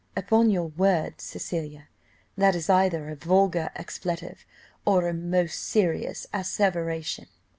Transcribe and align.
"Upon 0.17 0.49
your 0.49 0.65
word, 0.65 1.21
Cecilia! 1.21 1.87
that 2.35 2.55
is 2.55 2.71
either 2.71 3.09
a 3.09 3.15
vulgar 3.15 3.69
expletive 3.75 4.47
or 4.83 5.07
a 5.07 5.13
most 5.13 5.59
serious 5.61 6.25
asseveration." 6.33 7.27